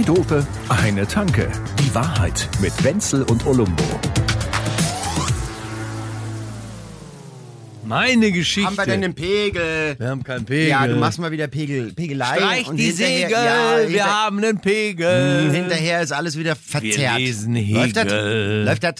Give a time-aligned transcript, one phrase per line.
[0.00, 1.50] Zwei Dope, eine Tanke.
[1.78, 3.84] Die Wahrheit mit Wenzel und Olumbo.
[7.84, 8.66] Meine Geschichte.
[8.70, 9.96] Haben wir denn den Pegel?
[9.98, 10.68] Wir haben keinen Pegel.
[10.68, 12.36] Ja, du machst mal wieder Pegel, Pegelei.
[12.36, 15.48] Streich und die Segel, ja, wir haben einen Pegel.
[15.48, 17.18] Hm, Hinterher ist alles wieder verzerrt.
[17.18, 18.04] lesen Läuft das?
[18.04, 18.64] Hegel.
[18.64, 18.94] Läuft das?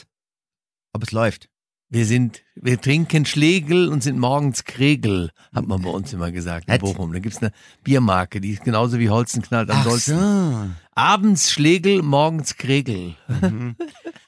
[0.93, 1.49] Ob es läuft?
[1.93, 6.69] Wir sind, wir trinken Schlegel und sind morgens Kregel, hat man bei uns immer gesagt
[6.69, 6.79] in?
[6.79, 7.13] Bochum.
[7.13, 7.51] Da gibt's eine
[7.83, 10.15] Biermarke, die ist genauso wie Holzen knallt am Ach so.
[11.05, 13.15] Abends Schlegel, morgens Kregel.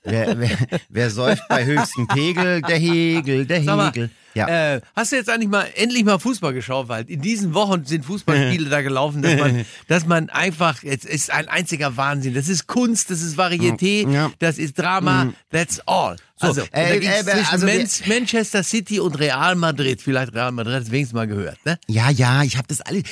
[0.05, 0.51] Wer, wer,
[0.89, 2.63] wer säuft bei höchstem Pegel?
[2.63, 4.11] Der Hegel, der Sag mal, Hegel.
[4.35, 4.77] Ja.
[4.77, 6.89] Äh, hast du jetzt eigentlich mal endlich mal Fußball geschaut?
[6.89, 11.31] Weil in diesen Wochen sind Fußballspiele da gelaufen, dass man, dass man einfach, es ist
[11.31, 12.33] ein einziger Wahnsinn.
[12.33, 14.31] Das ist Kunst, das ist Varieté, Ja.
[14.39, 16.17] das ist Drama, that's all.
[16.41, 20.03] Also, äh, äh, zwischen also wir- Man Manchester City und Real Madrid.
[20.03, 21.79] Vielleicht Real Madrid, hast du wenigstens mal gehört, ne?
[21.87, 23.05] Ja, ja, ich habe das alles.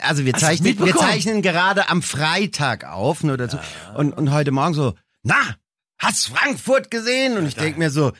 [0.00, 3.58] Also wir Hast zeichnen, wir zeichnen gerade am Freitag auf, nur dazu.
[3.94, 5.36] Und, und heute Morgen so, na,
[5.98, 7.36] hast Frankfurt gesehen?
[7.36, 8.12] Und ich denk mir so,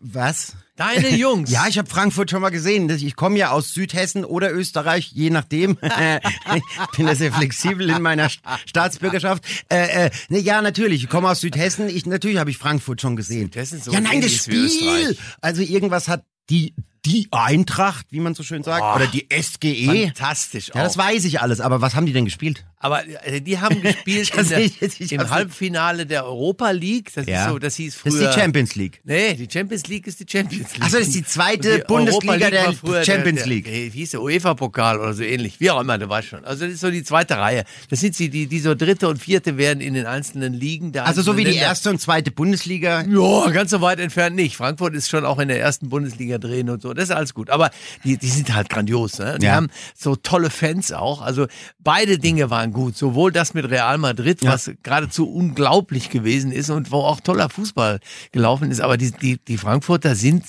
[0.00, 0.54] was?
[0.76, 1.50] Deine Jungs.
[1.50, 2.88] Ja, ich habe Frankfurt schon mal gesehen.
[2.90, 5.78] Ich komme ja aus Südhessen oder Österreich, je nachdem.
[5.82, 9.44] ich bin da sehr flexibel in meiner St- Staatsbürgerschaft.
[9.70, 11.04] Äh, äh, ne, ja, natürlich.
[11.04, 11.88] Ich komme aus Südhessen.
[11.88, 13.44] Ich, natürlich habe ich Frankfurt schon gesehen.
[13.44, 15.16] Südhessen so ja, nein, das Spiel.
[15.40, 16.74] Also irgendwas hat die
[17.06, 20.06] die Eintracht, wie man so schön sagt, Oh, oder die SGE.
[20.08, 21.04] Fantastisch Ja, das auch.
[21.04, 21.60] weiß ich alles.
[21.60, 22.66] Aber was haben die denn gespielt?
[22.82, 27.12] Aber äh, die haben gespielt in der, ich- im Halbfinale der Europa League.
[27.14, 28.12] Das ist so, das hieß früher.
[28.12, 29.00] Das ist die Champions League.
[29.04, 30.82] Nee, die Champions League ist die Champions League.
[30.82, 33.64] Ach so, das ist die zweite Die Bundesliga League der Champions der, League.
[33.66, 35.60] Der, wie hieß der UEFA-Pokal oder so ähnlich.
[35.60, 36.44] Wie auch immer, du weißt schon.
[36.46, 37.64] Also das ist so die zweite Reihe.
[37.90, 40.92] Das sind sie, die, die so dritte und vierte werden in den einzelnen Ligen.
[40.92, 43.00] Der Also so wie die einzelnen erste und zweite Bundesliga.
[43.02, 43.42] Länder.
[43.44, 44.56] Ja, ganz so weit entfernt nicht.
[44.56, 46.94] Frankfurt ist schon auch in der ersten Bundesliga drehen und so.
[46.94, 47.50] Das ist alles gut.
[47.50, 47.70] Aber
[48.04, 49.18] die, die sind halt grandios.
[49.18, 49.36] Ne?
[49.38, 49.56] Die Ja.
[49.56, 51.20] haben so tolle Fans auch.
[51.20, 51.46] Also
[51.78, 52.96] beide Dinge waren gut.
[52.96, 54.52] Sowohl das mit Real Madrid, Ja.
[54.52, 58.00] was geradezu unglaublich gewesen ist und wo auch toller Fußball
[58.32, 58.80] gelaufen ist.
[58.80, 60.44] Aber die, die, die Frankfurter sind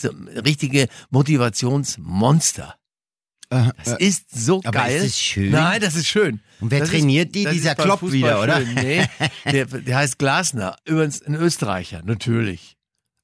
[0.45, 2.75] richtige Motivationsmonster.
[3.49, 4.97] Äh, Das ist so aber geil.
[4.97, 5.51] ist das schön?
[5.51, 6.39] Nein, das ist schön.
[6.61, 7.43] Und wer das trainiert die?
[7.43, 8.59] das Dieser ist Klopp wieder, oder?
[8.61, 9.05] Nee,
[9.51, 10.77] der, der heißt Glasner.
[10.85, 12.77] Übrigens ein Österreicher, natürlich.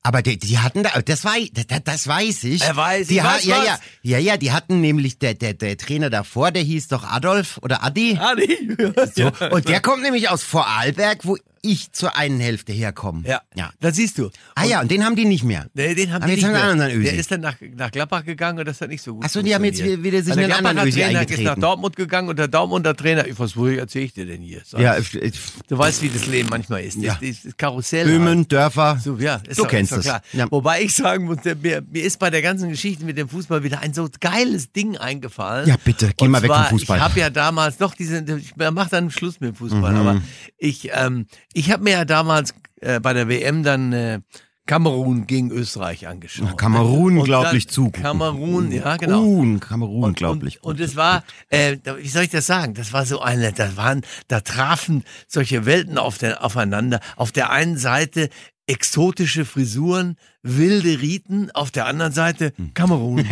[0.08, 2.62] Aber die, die hatten da, das, wei, das, das weiß ich.
[2.62, 3.66] Er weiß, die ich weiß ja, was.
[3.66, 7.60] ja, ja, ja, die hatten nämlich der, der, der Trainer davor, der hieß doch Adolf
[7.62, 8.18] oder Adi.
[8.18, 8.78] Adi.
[9.16, 13.24] So, und der kommt nämlich aus Vorarlberg, wo ich zur einen Hälfte herkomme.
[13.28, 13.72] Ja, ja.
[13.80, 14.30] das siehst du.
[14.56, 15.68] Ah ja, und den haben die nicht mehr.
[15.74, 16.86] Nee, den haben Aber die jetzt nicht haben mehr.
[16.86, 17.04] anderen Ösi.
[17.12, 19.42] Der ist dann nach, nach Gladbach gegangen und das hat nicht so gut Ach so,
[19.42, 21.62] die haben jetzt wieder sich Weil einen der anderen Ösi Trainer ist nach eingetreten.
[21.62, 24.62] Dortmund gegangen und der Dortmunder Trainer, was erzähle ich dir denn hier?
[24.66, 25.14] Sag Ja, ich.
[25.16, 25.32] äh,
[25.68, 26.98] Du weißt, wie das Leben manchmal ist.
[26.98, 27.14] Ja.
[27.20, 28.06] Das, das, das Karussell.
[28.06, 29.00] Böhmen, Dörfer.
[29.04, 30.02] So, ja, du doch, kennst es.
[30.06, 30.22] klar.
[30.34, 30.48] Ja.
[30.50, 33.80] Wobei ich sagen muss, mir, mir ist bei der ganzen Geschichte mit dem Fußball wieder
[33.82, 35.68] ein so geiles Ding eingefallen.
[35.68, 36.98] Ja, bitte, geh Und mal weg vom zwar, Fußball.
[36.98, 39.98] Ich habe ja damals doch diese, ich mach dann Schluss mit dem Fußball, Mhm.
[40.08, 40.22] aber
[40.58, 41.26] ich, ähm,
[41.58, 44.20] ich habe mir ja damals äh, bei der WM dann äh,
[44.68, 46.58] Kamerun gegen Österreich angeschaut.
[46.58, 48.04] Kamerun Und unglaublich dann zugucken.
[48.04, 49.24] Kamerun, ja genau.
[49.24, 50.62] Un, Kamerun, unglaublich.
[50.62, 52.76] Und, und es war, äh, wie soll ich das sagen?
[52.76, 57.00] Das war so eine, da waren, da trafen solche Welten auf der, aufeinander.
[57.16, 58.30] Auf der einen Seite
[58.68, 62.74] exotische Frisuren, wilde Riten, auf der anderen Seite Hm.
[62.74, 63.20] Kamerun.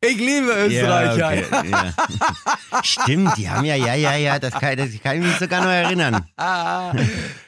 [0.00, 1.34] ich liebe Österreicher.
[1.34, 1.92] Ja, okay, ja.
[2.82, 5.70] Stimmt, die haben ja, ja, ja, ja, das kann, das kann ich mich sogar noch
[5.70, 6.26] erinnern.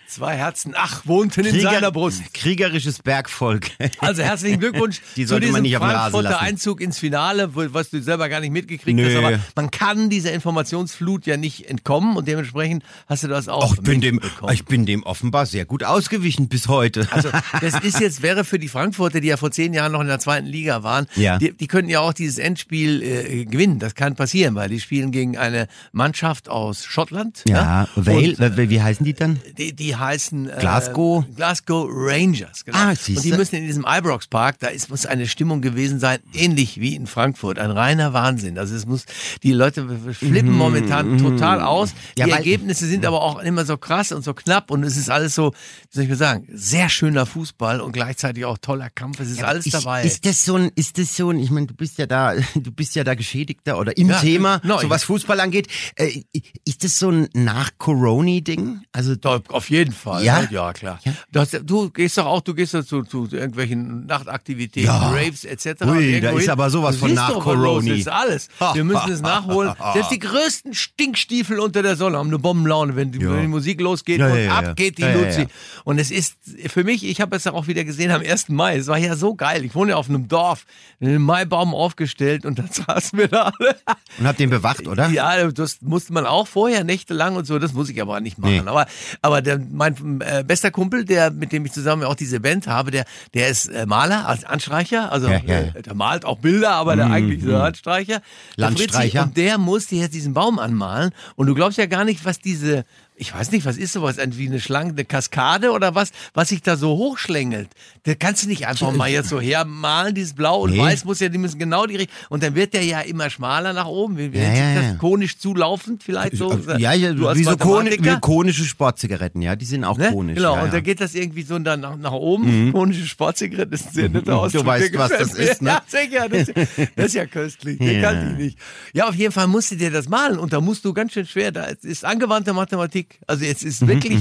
[0.06, 2.22] Zwei Herzen, ach, wohnten in Krieger- seiner Brust.
[2.34, 3.70] Kriegerisches Bergvolk.
[3.98, 6.40] Also herzlichen Glückwunsch Die zu sollte diesem man nicht auf Frankfurter.
[6.40, 9.06] Einzug ins Finale, was du selber gar nicht mitgekriegt Nö.
[9.08, 9.16] hast.
[9.16, 13.74] Aber man kann dieser Informationsflut ja nicht entkommen und dementsprechend hast du das auch Ach,
[13.76, 14.20] ich bin dem,
[14.52, 17.06] ich bin dem offenbar sehr gut ausgewichen bis heute.
[17.10, 17.28] Also
[17.60, 20.18] das ist jetzt, wäre für die Frankfurter, die ja vor zehn Jahren noch in der
[20.18, 21.38] zweiten Liga waren, Ja.
[21.38, 23.78] die, die könnten ja auch dieses Endspiel äh, gewinnen.
[23.78, 27.42] Das kann passieren, weil die spielen gegen eine Mannschaft aus Schottland.
[27.48, 29.40] ja, Und, Vale, wie, wie heißen die dann?
[29.58, 31.24] die, die heißen äh, Glasgow?
[31.36, 32.64] Glasgow Rangers.
[32.64, 32.78] Genau.
[32.78, 33.22] Ah, und siehste.
[33.22, 36.94] die müssen in diesem Ibrox Park, da ist, muss eine Stimmung gewesen sein, ähnlich wie
[36.94, 37.58] in Frankfurt.
[37.58, 38.58] Ein reiner Wahnsinn.
[38.58, 39.04] Also es muss,
[39.42, 41.92] die Leute flippen momentan total aus.
[41.92, 41.98] Mhm.
[42.18, 45.10] Ja, die Ergebnisse sind aber auch immer so krass und so knapp und es ist
[45.10, 49.20] alles so, wie soll ich mal sagen, sehr schöner Fußball und gleichzeitig auch toller Kampf.
[49.20, 50.04] Es ist Ja, alles ist, dabei.
[50.04, 52.70] Ist das so ein, ist das so ein, ich meine, du bist ja da, du
[52.72, 54.80] bist ja da Geschädigter oder im Ja, Thema, genau.
[54.80, 55.68] so was Fußball angeht.
[55.96, 56.22] Äh,
[56.64, 58.82] ist das so ein Nach-Coroni-Ding?
[58.92, 60.24] Also, Doch, auf jeden Fall.
[60.24, 60.42] Ja?
[60.50, 60.98] ja klar.
[61.04, 61.12] Ja.
[61.32, 64.90] Du, hast, du gehst doch auch, du gehst doch zu, zu irgendwelchen Nachtaktivitäten.
[64.90, 65.82] Raves etc.
[65.86, 67.90] Ui, da ist aber sowas von Nach-Coroni.
[67.90, 68.08] los ist.
[68.08, 68.48] Alles.
[68.74, 69.72] Wir müssen es nachholen.
[69.92, 74.20] Selbst die größten Stinkstiefel unter der Sonne haben eine Bombenlaune, wenn wenn die Musik losgeht
[74.20, 75.46] und ab geht die Luzi.
[75.84, 76.34] Und es ist
[76.66, 78.50] für mich, ich habe es ja auch wieder gesehen am 1.
[78.50, 78.76] Mai.
[78.76, 79.64] Es war ja so geil.
[79.64, 80.66] Ich wohne ja auf einem Dorf,
[81.00, 83.76] einen Maibaum aufgestellt und dann saßen wir da alle.
[84.18, 85.08] Und habt den bewacht, oder?
[85.08, 87.58] Ja, das musste man auch vorher nächtelang und so.
[87.58, 88.64] Das muss ich aber nicht machen.
[88.64, 88.70] Nee.
[88.70, 88.86] Aber,
[89.22, 92.90] aber der, mein äh, bester Kumpel, der mit dem ich zusammen auch diese Band habe,
[92.90, 95.10] der, der ist äh, Maler, als Anstreicher.
[95.12, 95.58] Also Ja, ja.
[95.60, 98.20] Äh, der malt auch Bilder, aber der eigentlich ist er Anstreicher.
[98.58, 99.22] Der Fritzi, Landstreicher.
[99.24, 101.10] Und der musste jetzt diesen Baum anmalen.
[101.36, 102.84] Und du glaubst ja gar nicht, was diese,
[103.16, 106.62] ich weiß nicht, was ist sowas, wie eine Schlange, eine Kaskade oder was, was sich
[106.62, 107.68] da so hochschlängelt.
[108.02, 110.78] Da kannst du nicht einfach mal jetzt so hermalen, dieses Blau und Nee.
[110.80, 112.16] Weiß muss ja, die müssen genau die Richtung.
[112.28, 114.18] Und dann wird der ja immer schmaler nach oben.
[114.18, 114.84] Wie, wie Ja, ja, das?
[114.84, 114.94] ja.
[114.96, 116.58] Konisch zulaufend vielleicht so?
[116.76, 118.16] ja, ja, du wie so koni Mathematiker?
[118.16, 120.10] wie konische Sportzigaretten, ja, die sind auch Ne?
[120.10, 120.36] konisch.
[120.36, 120.72] Genau, und ja.
[120.72, 122.72] da geht das irgendwie so dann nach, nach oben.
[122.72, 124.64] Konische Sportzigarette ist ein sehr netter Ausdruck.
[124.64, 124.66] Mhm.
[124.66, 125.70] weißt, was das ist, ne?
[125.70, 126.48] Ja, sicher, das,
[126.96, 128.10] das ist ja köstlich, den Ja.
[128.10, 128.58] kannte ich nicht.
[128.92, 131.26] Ja, auf jeden Fall musst du dir das malen und da musst du ganz schön
[131.26, 133.03] schwer, da ist angewandte Mathematik.
[133.26, 134.20] Also jetzt Mhm, ist wirklich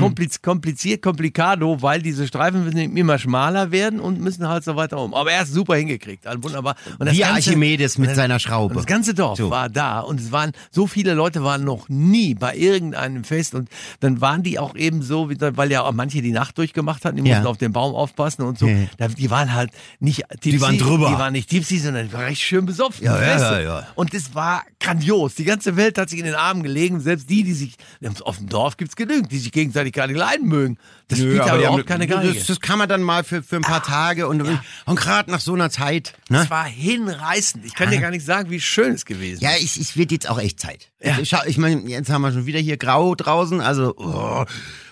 [0.00, 4.98] kompliz kompliziert, komplikado, weil diese Streifen müssen immer schmaler werden und müssen halt so weiter
[4.98, 5.14] um.
[5.14, 6.76] Aber er ist super hingekriegt, also wunderbar.
[6.98, 8.74] Und Wie Ganze- Archimedes mit das- seiner Schraube.
[8.74, 9.50] das ganze Dorf So.
[9.50, 13.68] war da und es waren so viele Leute waren noch nie bei irgendeinem Fest und
[14.00, 17.28] dann waren die auch eben so, weil ja auch manche die Nacht durchgemacht hatten, die
[17.28, 17.36] Ja.
[17.36, 18.66] mussten auf den Baum aufpassen und so.
[18.66, 19.08] Ja.
[19.08, 19.70] Die waren halt
[20.00, 21.08] nicht tipsy, waren drüber.
[21.08, 23.04] Die waren nicht tipsy, sondern die recht schön besoffen.
[23.04, 23.86] Ja, ja, ja, ja.
[23.94, 25.34] Und es war grandios.
[25.34, 27.76] Die ganze Welt hat sich in den Armen gelegen, selbst die, die sich
[28.24, 30.78] auf dem Dorf gibt's genügend, die sich gegenseitig gar nicht leiden mögen.
[31.08, 32.32] Das Nö, spielt aber überhaupt haben- keine Geige.
[32.34, 34.42] das, das kann man dann mal für, für ein paar Tage und,
[34.86, 36.14] und gerade nach so einer Zeit.
[36.28, 36.42] Ne?
[36.42, 37.64] Es war hinreißend.
[37.64, 39.76] Ich kann dir gar nicht sagen, wie schön es gewesen Ja, ist.
[39.76, 40.90] es, es wird jetzt auch echt Zeit.
[41.04, 41.18] Ja.
[41.20, 44.44] Ich, ich meine, jetzt haben wir schon wieder hier grau draußen, also oh,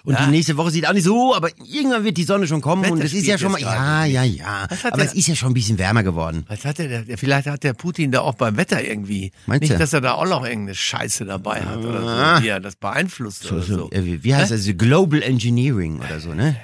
[0.05, 0.25] und Ja.
[0.27, 3.03] die nächste Woche sieht auch nicht so, aber irgendwann wird die Sonne schon kommen und
[3.03, 4.67] es ist ja schon mal, ja, ja, ja.
[4.85, 6.45] Aber der- es ist ja schon ein bisschen wärmer geworden.
[6.49, 9.31] Was hat der, der, vielleicht hat der Putin da auch beim Wetter irgendwie.
[9.47, 9.79] Meinst nicht, du?
[9.79, 12.37] dass er da auch noch irgendeine Scheiße dabei hat oder Ah.
[12.39, 13.77] so, wie er das beeinflusst oder so.
[13.77, 14.67] So, äh, wie- wie heißt das?
[14.77, 16.57] Global Engineering oder so, ne?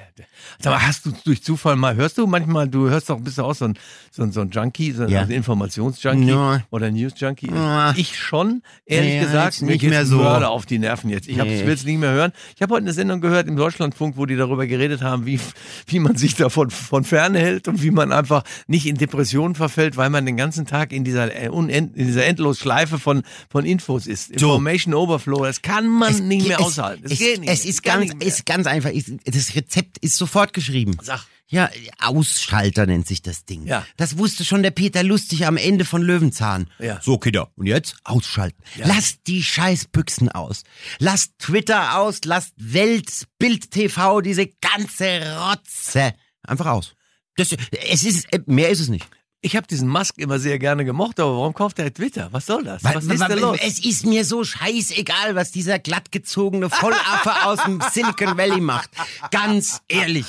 [0.59, 3.43] Sag mal, hast du durch Zufall mal, hörst du manchmal, du hörst doch, bist du
[3.43, 3.77] auch so ein,
[4.11, 5.21] so ein, so ein Junkie, so ein Ja.
[5.21, 6.61] also Informationsjunkie Ja.
[6.71, 7.49] oder News-Junkie?
[7.53, 7.93] Ja.
[7.95, 10.17] Ich schon, ehrlich gesagt, nicht mehr so.
[10.17, 11.27] Mörder auf die Nerven jetzt.
[11.27, 11.65] Ich, Nee.
[11.65, 12.31] will es nicht mehr hören.
[12.55, 15.39] Ich habe heute eine Sendung gehört im Deutschlandfunk, wo die darüber geredet haben, wie,
[15.87, 19.97] wie man sich davon von ferne hält und wie man einfach nicht in Depressionen verfällt,
[19.97, 24.07] weil man den ganzen Tag in dieser, äh, unend, in dieser Endlosschleife von, von Infos
[24.07, 24.37] ist.
[24.39, 24.47] So.
[24.49, 27.03] Information Overflow, das kann man nicht mehr es, aushalten.
[27.03, 27.49] Das es, geht nicht.
[27.51, 28.89] es ist ganz, ist ganz einfach.
[29.25, 30.97] Das Rezept ist sofort geschrieben.
[31.01, 31.25] Sag.
[31.51, 33.65] Ja, Ausschalter nennt sich das Ding.
[33.65, 33.83] Ja.
[33.97, 36.69] Das wusste schon der Peter Lustig am Ende von Löwenzahn.
[36.77, 37.01] Ja.
[37.01, 37.49] So, Kinder.
[37.55, 37.95] Und jetzt?
[38.03, 38.61] Ausschalten.
[38.77, 40.63] Lasst die Scheißbüchsen aus.
[40.99, 43.09] Lasst Twitter aus, lasst Welt,
[43.39, 46.13] Bild TV, diese ganze Rotze.
[46.43, 46.93] Einfach aus.
[47.35, 47.55] Das,
[47.89, 49.07] es ist, äh, mehr ist es nicht.
[49.41, 52.27] Ich habe diesen Musk immer sehr gerne gemocht, aber warum kauft er Twitter?
[52.31, 52.83] Was soll das?
[52.83, 53.57] Weil- Was ist denn los?
[53.61, 58.89] Es ist mir so scheißegal, was dieser glattgezogene Vollaffe aus dem Silicon Valley macht.
[59.31, 60.25] Ganz ehrlich.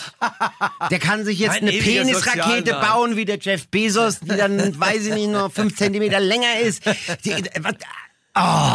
[0.93, 5.07] Der kann sich jetzt Ein eine Penisrakete bauen wie der Jeff Bezos, die dann, weiß
[5.07, 6.87] ich nicht, nur fünf Zentimeter länger ist.
[7.25, 7.75] Die, was,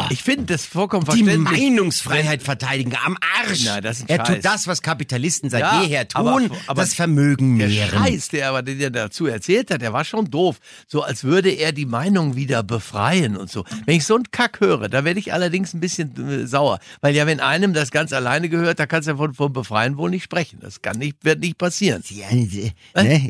[0.09, 1.59] Ich finde das vollkommen die verständlich.
[1.61, 2.93] Meinungsfreiheit verteidigen.
[3.05, 3.63] Am Arsch.
[3.65, 4.27] Na, das ist er Scheiß.
[4.27, 7.89] tut das, was Kapitalisten seit Ja, jeher aber- tun, aber das Vermögen Der mehren.
[7.89, 10.57] Scheiß, der aber den er dazu erzählt hat, der war schon doof.
[10.87, 13.63] So als würde er die Meinung wieder befreien und so.
[13.85, 16.79] Wenn ich so einen Kack höre, da werde ich allerdings ein bisschen äh, sauer.
[17.01, 19.97] Weil ja, wenn einem das ganz alleine gehört, da kannst du ja von, von Befreien
[19.97, 20.59] wohl nicht sprechen.
[20.61, 22.03] Das kann nicht, wird nicht passieren.
[22.09, 22.73] Ja, äh,
[23.03, 23.29] ne,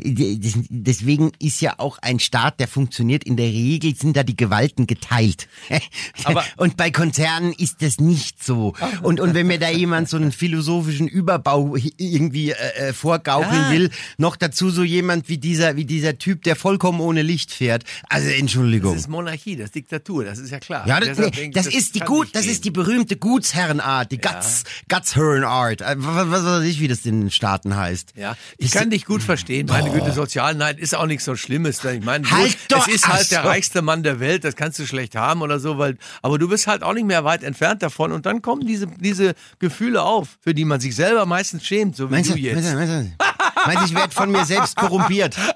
[0.70, 3.24] deswegen ist ja auch ein Staat, der funktioniert.
[3.24, 5.48] In der Regel sind da die Gewalten geteilt.
[6.26, 8.74] Aber- und bei Konzernen ist das nicht so.
[9.02, 12.54] Und, und wenn mir da jemand so einen philosophischen Überbau irgendwie äh,
[12.88, 13.70] äh, vorgaukeln Ja.
[13.70, 17.84] will, noch dazu so jemand wie dieser, wie dieser Typ, der vollkommen ohne Licht fährt.
[18.08, 18.92] Also Entschuldigung.
[18.92, 20.86] Das ist Monarchie, das ist Diktatur, das ist ja klar.
[20.86, 24.18] Ja, das, nee, denke ich, das, ist die gut, das ist die berühmte Gutsherrenart, die
[24.18, 25.80] Guts, Gutsherrenart.
[25.82, 28.12] Äh, Was, was weiß ich, wie das in den Staaten heißt.
[28.16, 29.66] Ja, ich Das- kann dich gut verstehen.
[29.66, 31.84] Meine Güte, Sozialneid ist auch nichts so Schlimmes.
[31.84, 33.48] Ich meine, Halt gut, doch- es ist halt der so.
[33.48, 36.66] reichste Mann der Welt, das kannst du schlecht haben oder so, weil, aber du bist
[36.66, 40.54] halt auch nicht mehr weit entfernt davon und dann kommen diese, diese Gefühle auf, für
[40.54, 42.54] die man sich selber meistens schämt, so wie Meinst du jetzt.
[42.54, 43.24] meinst du, meinst du,
[43.66, 45.36] meinst du, ich werde von mir selbst korrumpiert?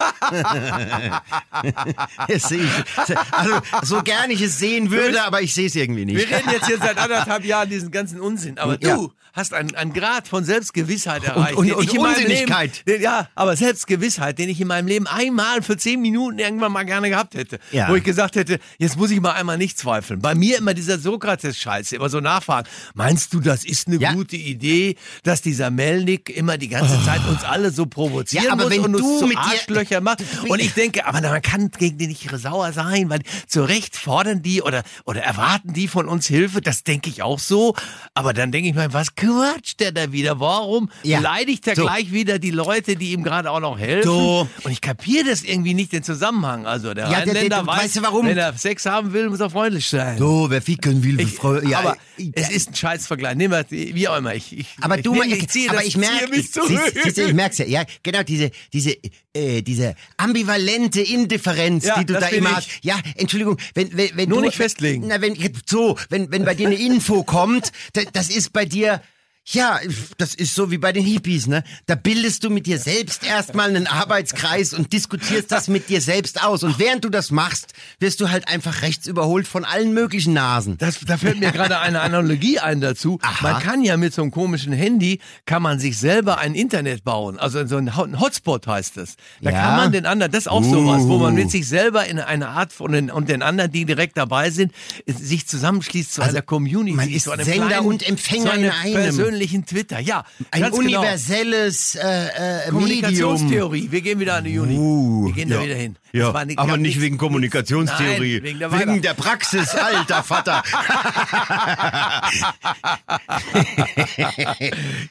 [2.28, 3.16] Das sehe ich.
[3.32, 6.30] Also, so gern ich es sehen würde, aber ich sehe es irgendwie Wir nicht.
[6.32, 8.94] reden jetzt hier seit anderthalb Jahren diesen ganzen Unsinn, aber Ja.
[8.96, 11.54] du hast einen, einen Grad von Selbstgewissheit erreicht.
[11.56, 12.82] und- und meinem Unsinnigkeit.
[12.84, 16.72] Leben, den, ja, aber Selbstgewissheit, den ich in meinem Leben einmal für zehn Minuten irgendwann
[16.72, 17.60] mal gerne gehabt hätte.
[17.70, 17.88] Ja.
[17.88, 20.20] Wo ich gesagt hätte, jetzt muss ich mal einmal nicht zweifeln.
[20.20, 22.68] Bei mir immer dieser Sokrates-Scheiße, immer so nachfragen.
[22.94, 24.12] Meinst du, das ist eine Ja.
[24.14, 28.64] gute Idee, dass dieser Melnik immer die ganze Zeit uns alle so provozieren Ja, aber
[28.64, 30.22] muss wenn und du mit Arschlöcher macht?
[30.48, 34.42] Und ich denke, aber man kann gegen die nicht sauer sein, weil zu Recht fordern
[34.42, 36.60] die oder, oder erwarten die von uns Hilfe.
[36.60, 37.74] Das denke ich auch so.
[38.14, 40.40] Aber dann denke ich mir, was quatscht der da wieder?
[40.40, 41.18] Warum Ja.
[41.18, 41.82] beleidigt er So.
[41.82, 44.08] gleich wieder die Leute, die ihm gerade auch noch helfen?
[44.08, 44.48] So.
[44.64, 46.66] Und ich kapiere das irgendwie nicht, den Zusammenhang.
[46.66, 48.26] Also der Ja, der- der- Rheinländer du- weiß, weißt du warum?
[48.26, 50.18] wenn er Sex haben will, muss er freundlich sein.
[50.18, 53.36] So, wer ficken will, Ich, Frau, ja, aber ich- es ist ein Scheißvergleich.
[53.36, 54.34] Nimm mal, wie auch immer.
[54.34, 57.58] Ich, ich, Aber ich, du, mein- ich ziehe aber das, ich merke, du, ich merk's
[57.58, 58.96] ja, ja, genau diese, diese,
[59.34, 62.56] äh, diese ambivalente Indifferenz, Ja, die du da immer ich.
[62.56, 62.68] hast.
[62.82, 65.06] Ja, Entschuldigung, wenn, wenn, wenn Nur du, nicht festlegen.
[65.06, 69.02] Na, wenn so, wenn, wenn bei dir eine Info kommt, da, das ist bei dir.
[69.46, 69.80] Ja,
[70.18, 71.64] das ist so wie bei den Hippies, ne?
[71.86, 76.44] Da bildest du mit dir selbst erstmal einen Arbeitskreis und diskutierst das mit dir selbst
[76.44, 76.62] aus.
[76.62, 80.76] Und während du das machst, wirst du halt einfach rechts überholt von allen möglichen Nasen.
[80.78, 83.18] Das, da fällt mir gerade eine Analogie ein dazu.
[83.22, 83.52] Aha.
[83.52, 87.38] Man kann ja mit so einem komischen Handy, kann man sich selber ein Internet bauen.
[87.38, 89.16] Also so ein Ho- ein Hotspot heißt das.
[89.40, 89.62] Da Ja.
[89.62, 92.48] kann man den anderen, das ist auch sowas, wo man mit sich selber in eine
[92.50, 94.72] Art von den, und den anderen, die direkt dabei sind,
[95.06, 96.94] sich zusammenschließt zu einer Community.
[96.94, 99.29] man ist zu einem Sender kleinen, und Empfänger in einem.
[99.30, 100.00] Persönlichen Twitter.
[100.00, 100.76] Ja, Ein genau.
[100.76, 102.80] universelles äh, äh, Medium.
[102.80, 103.88] Kommunikationstheorie.
[103.90, 104.76] Wir gehen wieder an die Uni.
[104.76, 105.64] Uh, wir gehen da ja.
[105.64, 105.96] wieder hin.
[106.12, 108.40] Ja, nicht- aber nicht nichts- wegen Kommunikationstheorie.
[108.40, 110.62] Nein, wegen der wegen der Praxis, alter Vater.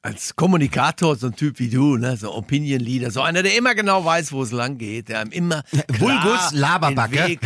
[0.01, 3.75] Als Kommunikator, so ein Typ wie du, ne, so Opinion Leader, so einer, der immer
[3.75, 5.63] genau weiß, wo es lang geht, der immer
[5.97, 7.19] Vulgus Laberbacke.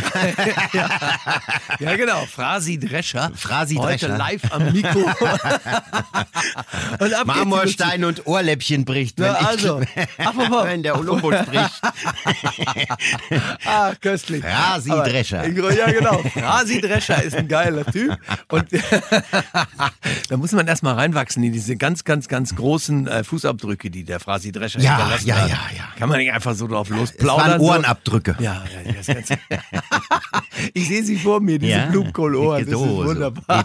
[0.72, 0.88] ja.
[1.78, 3.30] ja, genau, Frasi Drescher.
[3.36, 4.18] Frasi Heute Drescher.
[4.18, 5.04] live am Mikro.
[6.98, 9.88] Und Marmorstein und Ohrläppchen bricht, wenn, Ja, also, ich,
[10.26, 10.64] apropos.
[10.64, 11.52] wenn der Olumbo spricht.
[11.52, 11.80] geht's.
[13.66, 14.44] Ah, köstlich.
[14.44, 15.46] Aber- Drescher.
[15.48, 16.18] Ja, genau.
[16.32, 18.16] Frasi Drescher ist ein geiler Typ.
[18.50, 18.66] Und
[20.28, 24.20] da muss man erstmal reinwachsen in diese ganz, ganz, ganz großen äh, Fußabdrücke, die der
[24.20, 25.48] Frasi Drescher Ja, hinterlassen ja, hat.
[25.48, 25.84] ja, ja.
[25.98, 27.50] Kann man nicht einfach so drauf Es losplaudern.
[27.50, 27.66] waren so.
[27.66, 28.36] Ohrenabdrücke.
[28.40, 29.38] Ja, ja, das Ganze.
[30.72, 32.64] ich sehe sie vor mir, diese Ja, Blumenkohlohren.
[32.64, 33.64] Das so, ist so, wunderbar.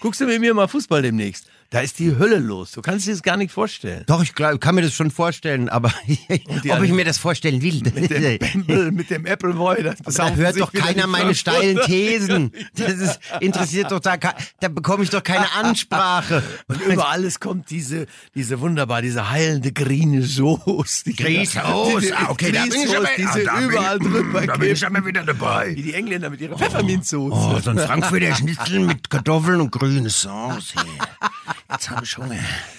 [0.00, 1.46] Guckst du mit mir mal Fußball demnächst?
[1.74, 2.70] Da ist die Hölle los.
[2.70, 4.04] Du kannst dir das gar nicht vorstellen.
[4.06, 5.92] Doch, ich glaub, kann mir das schon vorstellen, aber
[6.68, 7.82] ob ich mir das vorstellen will.
[7.82, 9.82] Mit dem Bamble, mit dem Appleboy.
[9.82, 11.80] Das Da besaufen hört doch keiner meine steilen.
[11.84, 12.52] Thesen.
[12.76, 14.16] Das ist, interessiert doch da,
[14.60, 16.44] da bekomme ich doch keine Ansprache.
[16.68, 21.06] Und über alles kommt diese, diese wunderbar, diese heilende grüne Soße.
[21.06, 23.56] Die- Grüne Soße, diese ah, okay, da bin ich Grüne aber- Soße, die ah, da
[23.56, 25.74] bin- überall drüber da bin ich aber wieder dabei.
[25.74, 27.34] Wie die Engländer mit ihrer Pfefferminzsoße.
[27.36, 30.72] Oh, so ein Frankfurter Schnitzel mit Kartoffeln und grüne Sauce.
[31.70, 32.38] Jetzt habe ich Hunger.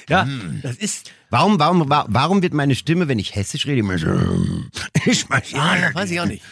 [0.10, 0.27] Ja,
[0.62, 4.07] das ist, Warum, warum, wa- warum wird meine Stimme, wenn ich hessisch rede, immer so?
[5.05, 6.43] Ich weiß ja, weiß ich auch nicht.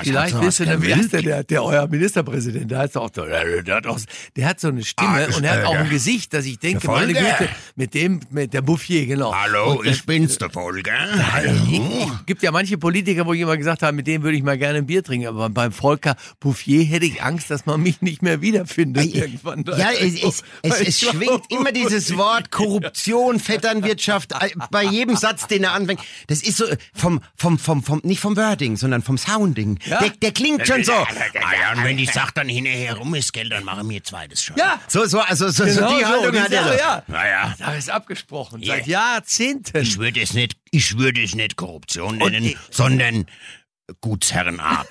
[0.00, 3.86] Ich Vielleicht was der, heißt der, der, euer Ministerpräsident, der hat auch, so- der hat
[3.86, 3.98] auch,
[4.36, 6.58] der hat so eine Stimme Ah, und er hat äh, auch ein Gesicht, dass ich
[6.58, 7.12] denke, meine.
[7.12, 9.34] Güte, mit dem, mit der Bouffier, genau.
[9.34, 10.48] Hallo, Und das- ich bin's, der.
[10.48, 11.52] Ich, Hallo.
[11.70, 14.56] ich, gibt ja manche Politiker, wo ich immer gesagt habe, mit dem würde ich mal
[14.58, 18.22] gerne ein Bier trinken, aber beim Volker Bouffier hätte ich Angst, dass man mich nicht
[18.22, 19.64] mehr wiederfindet irgendwann.
[19.76, 24.84] Ja, es, es, es, es Ich glaub- schwingt immer dieses Wort Korruption, Vetternwirtschaft äh, bei
[24.84, 26.00] jedem Satz, den er anfängt.
[26.28, 29.78] Das ist so vom, vom, vom, vom, nicht vom Wording, sondern vom Sounding.
[29.84, 29.98] Ja.
[30.00, 30.92] Der, der klingt schon so.
[30.92, 31.06] Ah
[31.60, 34.56] ja, und wenn die Sache dann hinterher rum ist, gell, dann machen wir zweites schon.
[34.56, 36.64] Ja, So, so, also, so, genau so die Haltung die hat er.
[36.64, 36.72] So.
[36.78, 37.02] ja.
[37.08, 38.74] Naja, Da ist abgesprochen, Ja.
[38.76, 39.76] seit Jahrzehnten.
[39.82, 43.26] ich würde es nicht, ich würde es nicht Korruption Und nennen, ich- sondern
[44.00, 44.86] Gutsherrenart.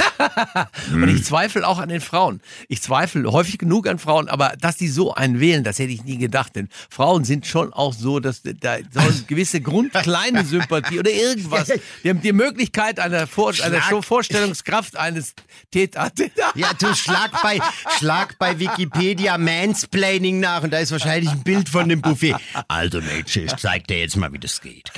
[0.91, 2.41] Und ich zweifle auch an den Frauen.
[2.67, 6.03] Ich zweifle häufig genug an Frauen, aber dass die so einen wählen, das hätte ich
[6.03, 6.55] nie gedacht.
[6.55, 11.71] Denn Frauen sind schon auch so, dass da so eine gewisse grundkleine Sympathie oder irgendwas.
[12.03, 15.33] Die haben die Möglichkeit einer, Vor einer Vorstellungskraft eines
[15.71, 16.11] Täter.
[16.55, 17.59] Ja, du schlag bei,
[17.97, 22.35] schlag bei Wikipedia Mansplaining nach und da ist wahrscheinlich ein Bild von dem Buffet.
[22.67, 24.91] Also, Mädchen, ich zeig dir jetzt mal, wie das geht?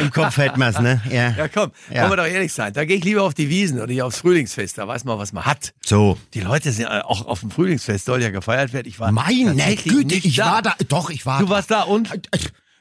[0.00, 1.00] Im Kopf hätten wir's, ne?
[1.10, 1.30] Ja.
[1.36, 2.02] Ja, komm, Ja.
[2.02, 2.72] wollen wir doch ehrlich sein.
[2.72, 4.78] Da gehe ich lieber auf die Wiesen oder hier aufs Frühlingsfest.
[4.78, 5.72] Da weiß man, was man hat.
[5.84, 6.18] So.
[6.34, 8.88] Die Leute sind äh, auch auf dem Frühlingsfest, soll ja gefeiert werden.
[8.88, 10.74] Ich war Meine Güte, ich war da.
[10.88, 12.10] Doch, ich war Du warst da und?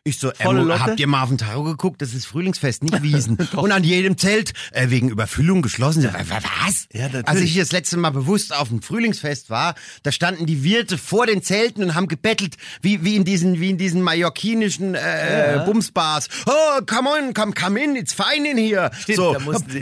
[0.05, 2.01] Ich so, ähm, habt ihr mal auf den Tarot geguckt?
[2.01, 3.37] Das ist Frühlingsfest, nicht Wiesen.
[3.55, 6.03] und an jedem Zelt äh, wegen Überfüllung geschlossen.
[6.03, 6.87] Wa- Was?
[6.91, 7.07] Ja.
[7.23, 11.25] Als ich das letzte Mal bewusst auf dem Frühlingsfest war, da standen die Wirte vor
[11.25, 16.27] den Zelten und haben gebettelt, wie, wie in diesen, wie in diesen mallorquinischen äh, Bumsbars.
[16.47, 18.91] Oh, come on, come, come in, it's fine in here.
[18.99, 19.37] Stimmt, so,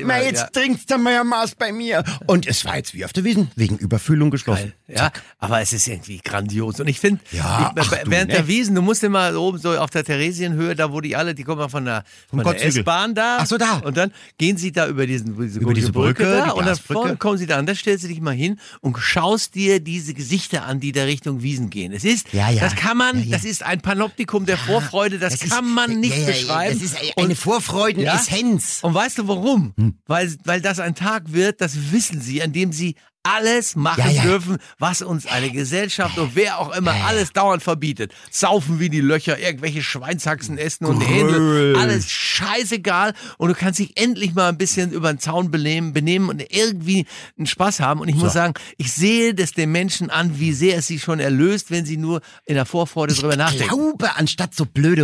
[0.06, 0.48] na, jetzt ja.
[0.50, 2.04] trinkst du mal Maß bei mir.
[2.28, 4.74] Und es war jetzt wie auf der Wiesen, wegen Überfüllung geschlossen.
[4.88, 6.80] Ja, aber es ist irgendwie grandios.
[6.80, 7.74] Und ich finde, Ja,
[8.06, 8.36] während ne?
[8.36, 11.44] der Wiesen, du musst immer oben so auf der Theresienhöhe, da wo die alle, die
[11.44, 12.66] kommen ja von der, von der.
[12.66, 13.38] S-Bahn da.
[13.40, 13.78] Ach so, da.
[13.78, 16.78] Und dann gehen sie da über diesen, diese, Über diese Brücke, da die und dann
[16.78, 17.66] vorne kommen sie da an.
[17.66, 21.42] Da stellst du dich mal hin und schaust dir diese Gesichter an, die da Richtung
[21.42, 21.94] Wiesen gehen.
[21.94, 22.62] Es ist, Ja, ja.
[22.62, 26.26] das kann man, das ist ein Panoptikum der Vorfreude, das, Das ist- kann man nicht
[26.26, 26.80] beschreiben.
[26.80, 28.80] Das ist eine Vorfreudenessenz.
[28.82, 29.74] und weißt du warum?
[29.78, 29.96] Hm.
[30.08, 34.10] Weil, weil das ein Tag wird, das wissen sie, an dem sie alles machen Ja,
[34.10, 34.24] ja.
[34.24, 38.14] dürfen, was uns eine Gesellschaft und wer auch immer alles dauernd verbietet.
[38.32, 43.14] Saufen wie die Löcher, irgendwelche Schweinshaxen essen und Händel, alles scheißegal.
[43.38, 47.06] Und du kannst dich endlich mal ein bisschen über den Zaun benehmen, benehmen und irgendwie
[47.38, 48.00] einen Spaß haben.
[48.00, 51.20] Und ich muss sagen, ich sehe das den Menschen an, wie sehr es sie schon
[51.20, 53.68] erlöst, wenn sie nur in der Vorfreude drüber Ich nachdenken.
[53.70, 55.04] glaube, anstatt so blöde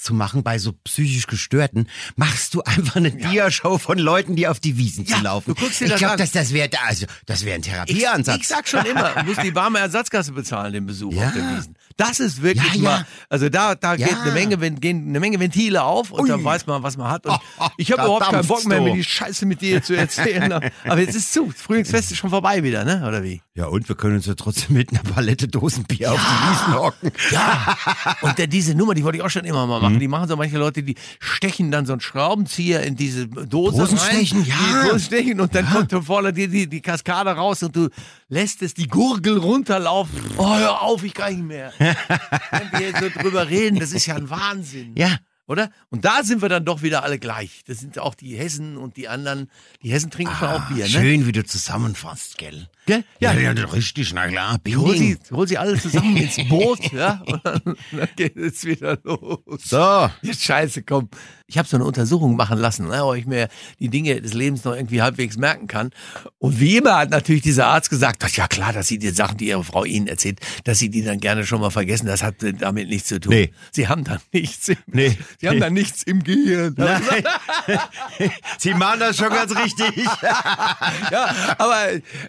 [0.00, 4.58] Zu machen bei so psychisch Gestörten, machst du einfach eine Dia-Show von Leuten, die auf
[4.58, 5.54] die Wiesen Ja, zu laufen.
[5.54, 8.40] du guckst dir ich glaube, dass das wäre, also das wäre ein Ich, Therapieansatz.
[8.40, 11.26] ich sag schon immer, du musst die warme Ersatzkasse bezahlen, den Besuch Ja.
[11.26, 11.76] auf der Wiesen.
[11.98, 12.90] Das ist wirklich Ja, ja.
[12.90, 14.06] mal, also da, da Ja.
[14.06, 16.28] geht eine Menge, gehen eine Menge Ventile auf und Ui.
[16.28, 17.26] dann weiß man, was man hat.
[17.26, 17.38] Und
[17.76, 20.50] ich habe überhaupt keinen Bock mehr, mir die Scheiße mit dir zu erzählen.
[20.84, 21.46] Aber jetzt ist zu.
[21.52, 23.04] Das Frühlingsfest ist schon vorbei wieder, ne?
[23.06, 23.42] Oder wie?
[23.54, 27.12] ja, und wir können uns ja trotzdem mit einer Palette Dosenbier auf die Wiesen hocken.
[27.30, 27.76] Ja,
[28.22, 29.89] und der, diese Nummer, die wollte ich auch schon immer mal machen.
[29.94, 30.00] Mhm.
[30.00, 34.40] Die machen so manche Leute, die stechen dann so einen Schraubenzieher in diese Dose Dosenstechen,
[34.40, 34.48] rein.
[34.48, 34.54] ja.
[34.56, 37.88] Die Dosenstechen und dann kommt da vorne die, die, die Kaskade raus und du
[38.28, 40.20] lässt es die Gurgel runterlaufen.
[40.36, 41.72] Oh, hör auf, ich kann nicht mehr.
[41.78, 44.92] Wenn wir so drüber reden, das ist ja ein Wahnsinn.
[44.96, 45.16] Ja.
[45.50, 45.72] Oder?
[45.88, 47.62] Und da sind wir dann doch wieder alle gleich.
[47.66, 49.50] Das sind auch die Hessen und die anderen.
[49.82, 50.90] Die Hessen trinken schon auch Bier, ne?
[50.90, 52.68] Schön, wie du zusammenfasst, gell?
[52.86, 53.02] Gell?
[53.18, 54.60] Ja, Ja, ja, richtig, na klar.
[54.64, 58.64] ich hol sie, hol sie alle zusammen ins Boot, ja, und dann, dann geht es
[58.64, 59.40] wieder los.
[59.64, 60.08] So.
[60.22, 61.08] Jetzt scheiße, komm.
[61.48, 63.48] Ich habe so eine Untersuchung machen lassen, ne, ob ich mir
[63.80, 65.90] die Dinge des Lebens noch irgendwie halbwegs merken kann.
[66.38, 69.48] Und wie immer hat natürlich dieser Arzt gesagt, ja klar, dass sie die Sachen, die
[69.48, 72.06] ihre Frau ihnen erzählt, dass sie die dann gerne schon mal vergessen.
[72.06, 73.32] Das hat damit nichts zu tun.
[73.32, 73.52] Nee.
[73.72, 75.18] Sie haben da nichts Nee.
[75.40, 76.74] Sie haben da nichts im Gehirn.
[76.76, 77.00] Nein.
[78.58, 79.96] Sie machen das schon ganz richtig.
[81.10, 81.78] ja, aber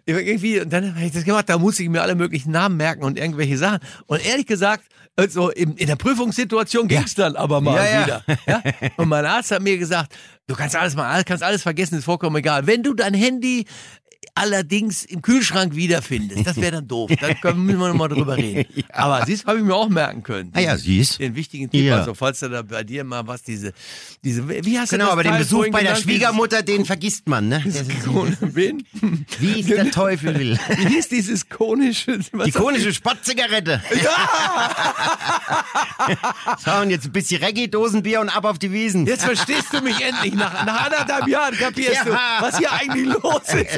[0.05, 3.03] irgendwie, und dann habe ich das gemacht, da muss ich mir alle möglichen Namen merken
[3.03, 3.79] und irgendwelche Sachen.
[4.07, 4.85] Und ehrlich gesagt,
[5.17, 8.05] also in, in der Prüfungssituation ging's dann aber mal Ja, ja.
[8.05, 8.23] wieder.
[8.47, 8.63] Ja?
[8.95, 10.15] Und mein Arzt hat mir gesagt,
[10.47, 12.65] du kannst alles mal, kannst alles vergessen, ist vollkommen egal.
[12.65, 13.65] Wenn du dein Handy
[14.35, 17.11] allerdings im Kühlschrank wiederfindest, das wäre dann doof.
[17.19, 18.65] Da können müssen wir nochmal drüber reden.
[18.93, 20.51] Aber siehst, habe ich mir auch merken können.
[20.55, 21.19] Ah ja, siehst.
[21.19, 21.97] Den wichtigen Tipp, Ja.
[21.99, 23.73] also falls du da bei dir mal was, diese,
[24.23, 25.95] diese, wie hast du Genau, aber den Teil Besuch vorhin bei der?
[25.95, 27.61] Schwiegermutter, den vergisst man, ne?
[27.65, 27.89] Das ist,
[29.39, 30.59] wie es der Teufel will.
[30.77, 32.19] Wie hieß dieses konische?
[32.31, 33.81] Was Die konische Spottzigarette.
[34.03, 34.71] Ja!
[36.63, 39.05] so, und jetzt ein bisschen Reggae-Dosenbier und ab auf die Wiesen.
[39.05, 40.33] Jetzt verstehst du mich endlich.
[40.33, 42.37] Nach, nach anderthalb Jahren kapierst du, Ja.
[42.39, 43.77] was hier eigentlich los ist.